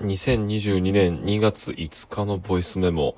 [0.00, 3.16] 2022年2月5日のボイスメモ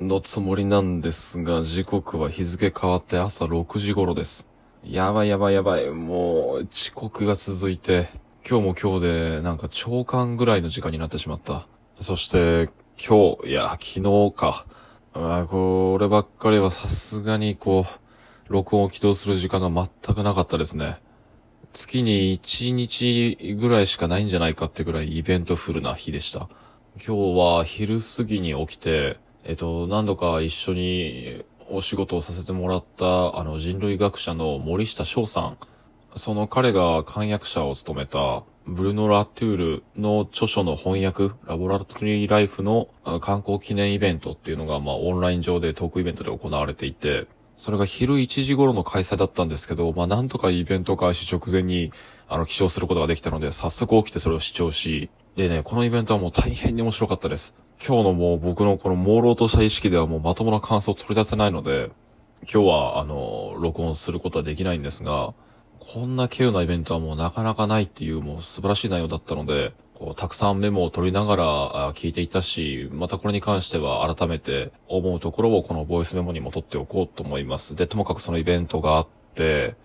[0.00, 4.46] のつもりなんですが、時刻は日付変わって朝6時頃です。
[4.84, 5.90] やばいやばいやばい。
[5.90, 8.10] もう、遅刻が続いて、
[8.48, 11.66] 今日も今日で、なんか長官ぐらいの時間になってしまった。
[12.00, 14.66] そして、今日、いや、昨日か。
[15.14, 17.84] あこればっかりはさすがにこ
[18.48, 19.68] う、録音を起動する時間が
[20.04, 21.00] 全くなかったですね。
[21.72, 26.48] 月に1日ぐらいしかないんじゃないかってぐらいイベントフルな日でした。
[26.96, 35.58] 今日は昼過ぎに起きて、えっと、何度か一緒にお仕事をさせてもらった、あの、人類学者の森下翔さん。
[36.16, 42.88] その彼が漢訳者を務めた、ブルノ・ラトゥールの著書の翻訳、ラボラトリーライフの
[43.20, 47.26] 観光記念イベントっていうのが、まあ、オンライン上でトークイベントで行われていて、
[47.60, 51.92] それが昼1時頃の開催だったんですけど、まあ、なんとかイベント開始直前に、
[52.26, 57.54] あの、起床することができたので、早速起きてそれを視聴し、でね、このイベントはもう大変に面白かったです。
[57.86, 61.90] 今日のもう僕のこの朦朧とした意識ではもうまともな感想を取り出せないので、
[62.50, 65.34] 今日は、あの、録音することはできないんですが、
[65.80, 77.76] こんな稀有なイベントはもうなかなかないっていうもう素晴らしい内容だったので、こう、たくさんメモを取りながら聞いていたし、またこれに関しては改めて思うところをこのボイスメモにも取っておこうと思います。
[77.76, 79.76] で、ともかくそのイベントがあって、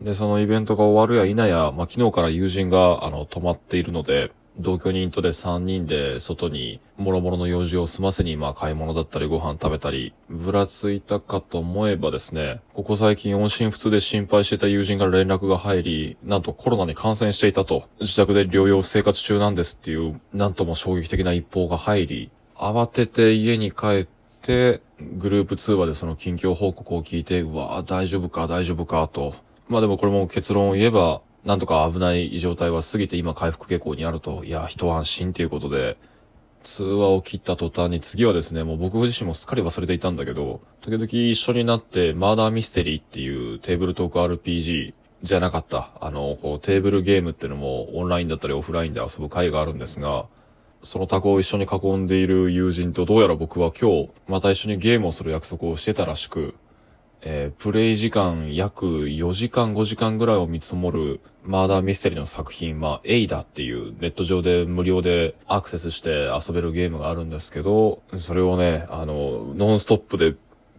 [0.00, 24.06] で、そのイベントが終わるや否や、まあ、昨日から友人が、あの、泊まっているので、同居人とで3人で外に、諸々の用事を済ませに、まあ、買い物だったりご飯食べたり、ぶらついたかと思えばですね、ここ最近音信不通で心配していた友人から連絡が入り、なんとコロナに感染していたと、自宅で療養生活中なんですっていう、なんとも衝撃的な一報が入り、慌てて家に帰っ
[24.42, 29.34] て、グループ通話でその近況報告を聞いて、うわぁ大丈夫か、大丈夫か、と。
[29.68, 35.96] まあでもこれも結論を言えば、なんとか危ない状態は過ぎて今回復傾向にあると、いや、一安心ということで、
[36.62, 44.92] 通話を切った途端に次はですね、もう僕自身もすっかり忘れていたんだけど、時々一緒になってマーダーミステリーっていうテーブルトーク RPG
[45.22, 45.92] じゃなかった。
[46.02, 50.26] あの、こうテーブルゲームっていうのもオンラインだったりオフラインで遊ぶ会があるんですが、
[50.82, 56.54] そのタコを一緒に囲んでいる友人とどうやら僕は今日また一緒にゲームをする約束をしてたらしく、
[57.22, 70.34] えープレイ時間約4時間5時間ぐらいを見積もるマーダーミステリーの作品、まあ、エイダっていうネット上で無料でアクセスして遊べるゲームがあるんですけど、それをね、あの、ノンストップで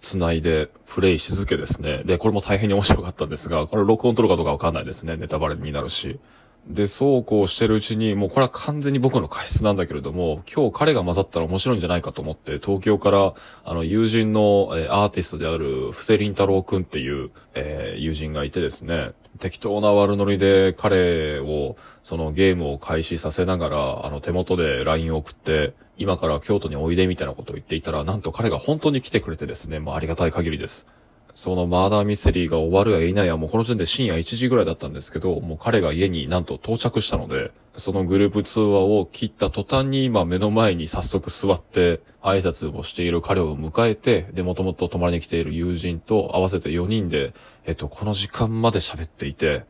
[0.00, 2.02] 繋いでプレイし続けですね。
[2.04, 5.18] で、これも大変に面白かったんですが、これ録音取るかどうかわかんないですね。
[5.18, 6.18] ネタバレになるし。
[6.66, 30.86] で、そうこうしてるうちに、もうこれは完全に僕の過失なんだけれども、今日彼が混ざったら面白いんじゃないかと思って、東京から、あの、友人の、えーアーティストである、布施林太郎くんっていう、えー友人がいてですね、適当な悪ノリで彼を、そのゲームを開始させながら、あの、手元で LINE を送って、今から京都においでみたいなことを言っていたら、なんと彼が本当に来てくれてですね、もうありがたい限りです。
[31.34, 47.34] そのマーダーミステリーが終わるや否や、もうこの時点で深夜1時ぐらいだったんですけど、もう彼が家になんと到着したので、そのグループ通話を切った途端に今目の前に早速座って挨拶をしている彼を迎えて、で、もともと泊まりに来ている友人と合わせて4人で、
[47.66, 49.64] えっと、この時間まで喋っていて、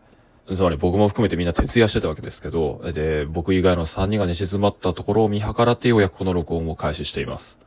[0.52, 7.63] つまり僕も含めてみんな徹夜してたわけですけど、で、僕以外の3人が寝静まったところを見計らってようやくこの録音を開始しています。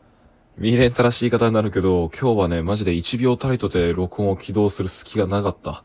[0.60, 5.84] 未練たらしい言い方になるけど、今日はね、マジで1秒たりとて録音を起動する隙がなかった。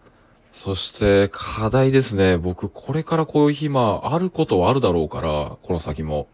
[0.50, 2.38] そして、課題ですね。
[2.38, 6.27] 僕、これからこういう日、まあ、ることはあるだろうから、この先も。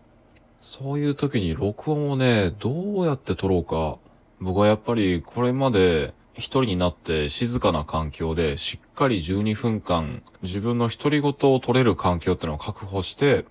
[0.63, 3.99] そういう時に録音をね、どうやって撮ろうか。
[4.41, 13.47] 僕はやっぱり、これまで、一人になって静かな環境で、しっかり12分間、自分の独り言を撮れる環境ってのを確保して、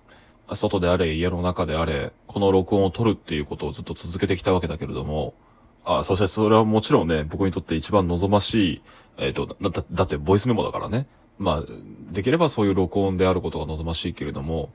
[0.54, 5.34] 外であれ、家の中であれ、この録音を取るっていうことをずっと続けてきたわけだけれども、
[5.84, 8.82] あ、そしてそれはもちろんね、僕にとって一番望ましい、
[9.16, 11.06] えっ、と、だ、だってボイスメモだからね。
[11.38, 11.64] まあ、
[12.10, 14.70] できればそういう録音であることが望ましいけれども、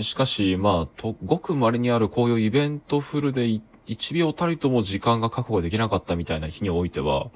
[0.00, 3.46] しかし、まあ、と、ごく稀にあるこういうイベントフルで
[3.86, 7.30] 1秒たりとも時間が確保できなかったみたいな日においては、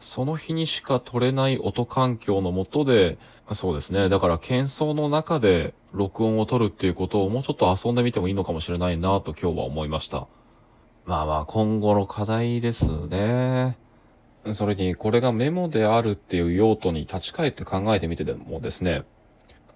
[0.00, 3.18] その日にしか撮れない音環境のもとで、
[3.52, 4.08] そうですね。
[4.08, 10.26] だから、喧騒の中で録音を撮るっていうことをもうちょっと遊んでみてもいいのかもしれないなと今日は思いました。
[11.04, 13.76] まあまあ、今後の課題ですね。
[14.52, 19.04] それに、これがメモであるっていう用途に立ち返って考えてみてでもですね、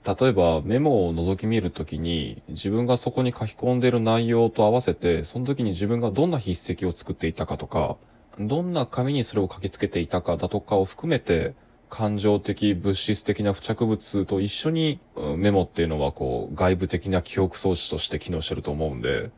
[0.04, 7.96] 例えばメモを覗き見るときに自分がそこに書き込んでる内容と合わせてその時に自分がどんな筆跡を作っていたかとか
[8.38, 11.54] どんな紙にそれを書き付けていたかだとかを含めて
[11.94, 14.98] 感情的、物質的な付着物と一緒に、
[15.36, 19.30] メモっていうのはこう、外部的な記憶装置として機能してると思うんで、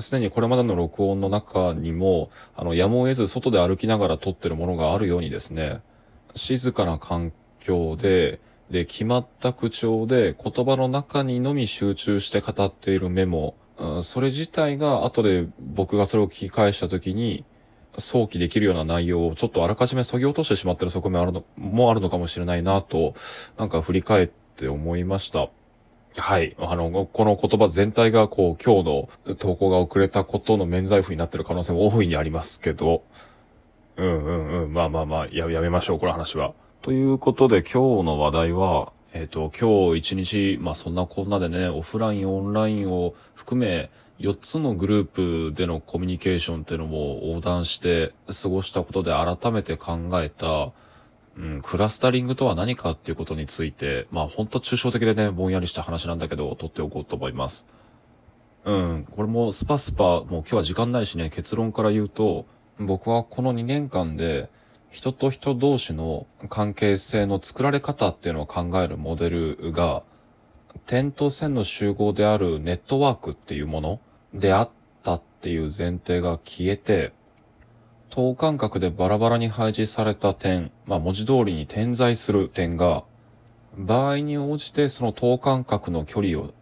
[0.00, 5.82] すでにこれまでの録音の中にも、あの、やむを得ず外で歩きながら撮ってるものがあるようにですね、
[6.34, 8.40] 静かな環境で、
[8.70, 13.54] で、決まった口調で言葉の中にのみ集中して語っているメモ、
[14.02, 17.44] それ自体が後で僕がそれを聞き返した時に、
[17.98, 23.14] 想起できるような内容をちょっとあらかじめ削ぎ落としてしまってる側面あるの、もあるのかもしれないなと、
[23.56, 25.48] なんか振り返って思いました。
[26.16, 26.56] はい。
[26.58, 33.02] あの、この言葉全体がこう、今日の投稿が遅れたことの免罪符になってる可能性も大いにありますけど、
[33.96, 34.72] うんうんうん。
[34.72, 36.54] まあまあまあ、や、やめましょう、この話は。
[36.82, 48.12] ということで今日の話題は、えっ、ー、と、今日一日、まあそんなこんなでね、オフライン、オンラインを含め、4つのグループでのコミュニケーションっていうのも横断して
[48.42, 50.72] 過ごしたことで改めて考えた、
[51.36, 57.66] うん、クラスタリングとは何かっていうことについて、まあほんと抽象的でね、ぼんやりした話なんだけど、取っておこうと思います。
[58.64, 62.46] うん、これもスパスパ、もう今日は時間ないしね、結論から言うと、
[62.80, 64.50] 僕はこの2年間で、
[64.90, 70.02] 人と人同士の関係性の作られ方っていうのを考えるモデルが、
[70.86, 74.00] 点と線の集合であるネットワークっていうもの
[74.34, 74.70] であっ
[75.02, 77.12] たっていう前提が消えて、
[78.10, 83.04] 等間隔でバラバラに配置された点、まあ文字通りに点在する点が、
[83.76, 86.52] 場合に応じてその等間隔の距離を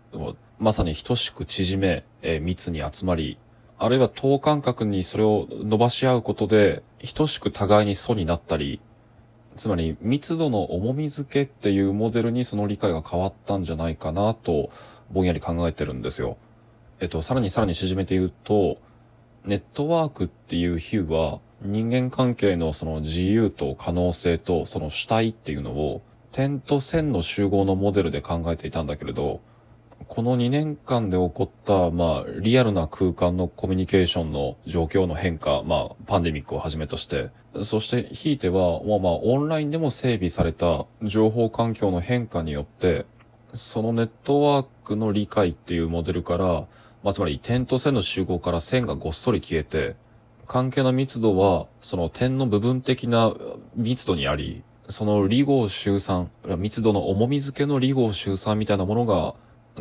[0.59, 3.39] まさに等しく縮め、えー、密に集まり、
[3.79, 6.83] あるいは等間隔にそれを伸ばし合うことで、
[7.15, 8.81] 等しく互いに素になったり、
[9.57, 14.71] つまり密度の重み付けっていうモデルにその理解が変わったんじゃないかなと、
[15.11, 16.37] ぼんやり考えてるんですよ。
[17.00, 18.78] えっと、さらにさらに縮めて言うと、
[19.44, 26.02] ネットワークっていう比喩は、人間関係のその自由と可能性とその主体っていうのを、
[26.32, 29.40] 点と線の集合のモデルで考えていたんだけれど、
[30.08, 37.31] この2年間で起こった、まあ、リアルな空間のコミュニケーションの状況の変化、まあ、パンデミックをはじめとして、
[37.62, 43.06] そして、ひいては、まあまあ、オンラインでも整備された情報環境の変化によって、
[43.56, 46.67] そのネットワークの理解っていうモデルから、
[47.03, 49.97] まあ、つまり点と線の集合から線がごっそり消えて、
[50.47, 53.35] 関係の密度は、その点の部分的な
[53.75, 59.35] 密度にあり、その離合集散、密度の重み付けの離合集散みたいなものが、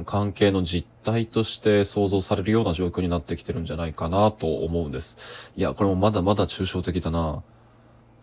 [0.04, 5.52] 関係の実態として想像されるような状況になってきてるんじゃないかなと思うんです。
[5.56, 7.44] いや、これもまだまだ抽象的だな。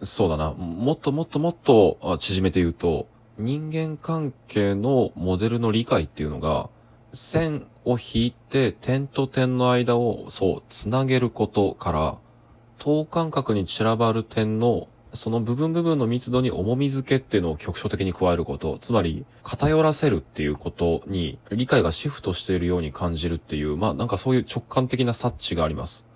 [0.02, 0.52] そうだな。
[0.52, 3.06] もっともっともっと縮めて言うと、
[3.38, 6.68] 人間関係のモデルの理解っていうのが、
[7.12, 12.16] 線を引いて点と点の間をそう、つなげることから、
[12.78, 26.06] 等間隔に散らばる点のその部分部分の密度に重み付けっていうのを局所的に加えること、つまり偏らせるっていうことに理解がシフトしているように感じるっていう、まあなんかそういう直感的な察知があります。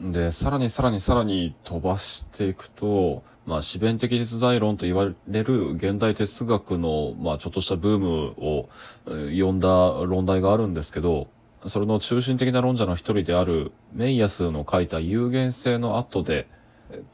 [0.00, 8.68] で、さらにさらにさらに飛ばしていくと、まあ、四弁的実在論と言われる現代哲学の、まあ、ちょっとしたブームを、
[9.06, 9.68] 呼んだ
[10.06, 11.28] 論題があるんですけど、
[11.66, 16.48] それの中心的な論者の一人であるメイヤスの書いた有限性の後で、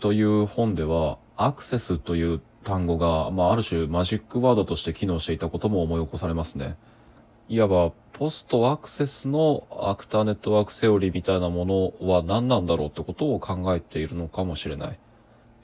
[0.00, 6.76] という本では、アクセスという単語が、まあ、ある種マジックワードとして機能していたことも思い起こされますね。
[7.48, 11.64] いわば、ポストアクセスのアクターネットワークセオリーみたいなも
[12.00, 14.98] のは何なんだろうってことを考えているのかもしれない。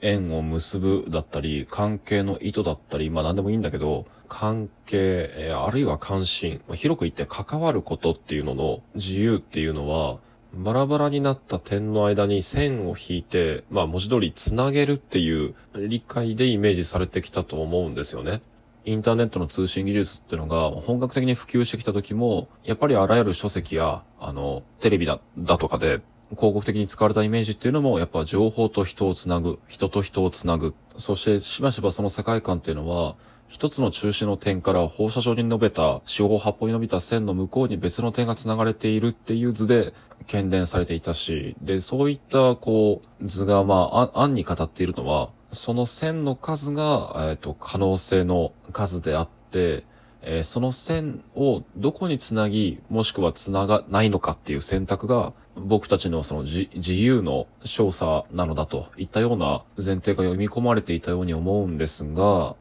[0.05, 10.19] 縁を結ぶだったり、関係の意図だったり、まあ何でもいいんだけど、関係、あるいは関心、広く言って関わることっていうのの自由っていうのは、
[10.53, 18.41] バラバラになった点の間に線を引いて、まあ文字通り繋げるっていう理解でイメージされてきたと思うんですよね。
[18.85, 26.01] インターネットの通信技術っていうのが本格的に普及してきた時も、やっぱりあらゆる書籍や、あの、テレビだ、だとかで、
[26.35, 30.73] 広告的に使われたイメージっていうのも、やっぱ情報と人をつなぐ、人と人をつなぐ。
[30.97, 33.15] そしてしばしばその世界観っていうのは、
[33.47, 39.93] 一つの中心の点から放射状に伸びた、四方八方に伸びた線の向こうに別の点が繋がれているっていう図で、
[40.27, 49.85] 懸伝されていたし、で、そういった、こう、図が、まあ、案に語っているのは、その線の数が、えっ、ー、と、可能性の数であって、
[50.21, 62.55] えー、その線をどこにつなぎ、もしくはつながないのかっていう選択が、僕たちのその自由の少佐なのだといったような前提が読み込まれていたように思うんですが、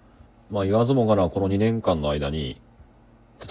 [0.50, 2.60] まあ言わずもがなこの2年間の間に、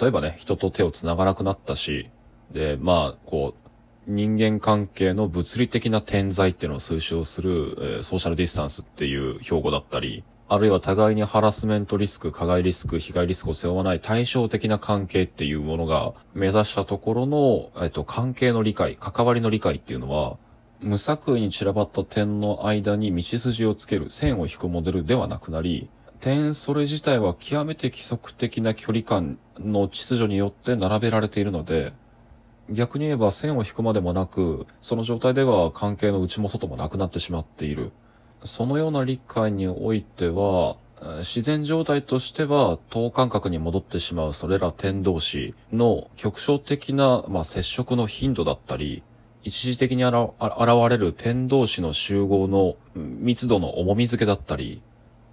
[0.00, 2.10] 例えばね、人と手を繋がなくなったし、
[2.50, 3.64] で、まあ、こう、
[4.06, 20.36] 人間関係の物理的な点在っていうのを推奨する、えー、ソーシャルディスタンスっていう標語だったり、あるいは互いにハラスメントリスク、加害リスク、被害リスクを背負わない対照的な関係っていうものが目指したところの、えっと、関係の理解、関わりの理解っていうのは、
[20.80, 25.88] 無作為に散らばった点の間に道筋をつける、線を引くモデルではなくなり、
[26.20, 31.94] 点それ自体は極めて規則的な距離感の秩序によって並べられているので、
[32.68, 37.92] 逆に言えば線を引くまでもなく、その状態では関係の内も外もなくなってしまっている。
[38.44, 40.76] そのような理解においては、
[41.18, 49.02] 自然状態としては等間隔に戻ってしまうそれら点同士の局所的な、まあ、接触の頻度だったり、
[49.42, 50.14] 一時的に現
[50.88, 54.82] れる点同士の集合の密度の重み付けだったり、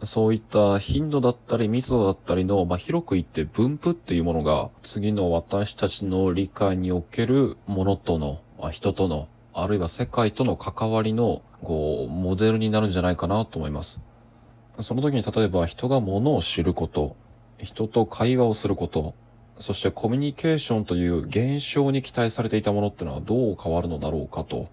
[0.03, 14.01] そういった頻度だったり密度だったりの、まあ、広く言って分布っていうものが、次の私たちの理解におけるものとの、まあ、人との、あるいは世界との関わりの、こう、モデルになるんじゃないかなと思います。
[14.79, 17.15] その時に例えば人が物を知ること、
[17.57, 19.13] 人と会話をすること、
[19.59, 24.69] そしてコミュニケーションという現象に期待されていたものってのはどう変わるのだろうかと